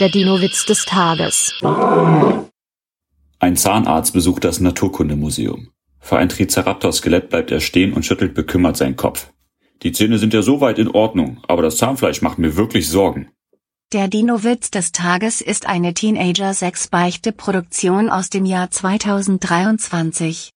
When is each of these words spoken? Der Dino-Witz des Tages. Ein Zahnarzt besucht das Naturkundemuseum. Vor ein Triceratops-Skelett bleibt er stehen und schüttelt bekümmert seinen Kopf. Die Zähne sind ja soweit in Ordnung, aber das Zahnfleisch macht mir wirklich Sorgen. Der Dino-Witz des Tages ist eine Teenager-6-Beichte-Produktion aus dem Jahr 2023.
Der 0.00 0.08
Dino-Witz 0.08 0.66
des 0.66 0.84
Tages. 0.86 1.54
Ein 3.38 3.56
Zahnarzt 3.56 4.12
besucht 4.12 4.42
das 4.42 4.58
Naturkundemuseum. 4.58 5.68
Vor 6.00 6.18
ein 6.18 6.28
Triceratops-Skelett 6.28 7.28
bleibt 7.28 7.52
er 7.52 7.60
stehen 7.60 7.92
und 7.92 8.04
schüttelt 8.04 8.34
bekümmert 8.34 8.76
seinen 8.76 8.96
Kopf. 8.96 9.30
Die 9.84 9.92
Zähne 9.92 10.18
sind 10.18 10.34
ja 10.34 10.42
soweit 10.42 10.80
in 10.80 10.88
Ordnung, 10.88 11.40
aber 11.46 11.62
das 11.62 11.76
Zahnfleisch 11.76 12.22
macht 12.22 12.40
mir 12.40 12.56
wirklich 12.56 12.88
Sorgen. 12.88 13.28
Der 13.92 14.08
Dino-Witz 14.08 14.72
des 14.72 14.90
Tages 14.90 15.40
ist 15.40 15.66
eine 15.66 15.94
Teenager-6-Beichte-Produktion 15.94 18.10
aus 18.10 18.30
dem 18.30 18.46
Jahr 18.46 18.72
2023. 18.72 20.50